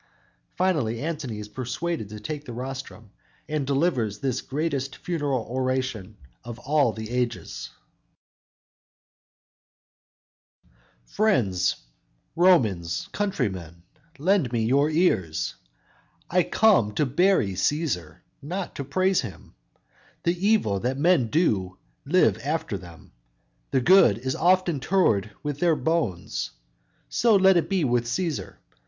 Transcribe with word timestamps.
Finally 0.55 0.99
Antony 0.99 1.37
is 1.37 1.47
persuaded 1.47 2.09
to 2.09 2.19
take 2.19 2.43
the 2.45 2.53
rostrum, 2.53 3.11
and 3.47 3.67
delivers 3.67 4.17
this 4.17 4.41
greatest 4.41 4.95
funeral 4.95 5.45
oration 5.47 6.17
of 6.43 6.57
all 6.57 6.91
the 6.91 7.11
ages: 7.11 7.69
_"Friends, 11.05 11.75
Romans, 12.35 13.09
countrymen, 13.11 13.83
lend 14.17 14.51
me 14.51 14.63
your 14.65 14.89
ears; 14.89 15.53
I 16.31 16.41
come 16.41 16.95
to 16.95 17.05
bury 17.05 17.51
Cæsar, 17.51 18.21
not 18.41 18.73
to 18.77 18.83
praise 18.83 19.21
him; 19.21 19.53
The 20.23 20.33
evil 20.47 20.79
that 20.79 20.97
men 20.97 21.27
do 21.27 21.77
live 22.05 22.39
after 22.43 22.75
them; 22.75 23.11
The 23.69 23.81
good 23.81 24.17
is 24.17 24.35
oft 24.35 24.67
interred 24.67 25.29
with 25.43 25.59
their 25.59 25.75
bones; 25.75 26.49
So 27.07 27.35
let 27.35 27.55
it 27.55 27.69
be 27.69 27.83
with 27.83 28.05
Cæsar. 28.05 28.57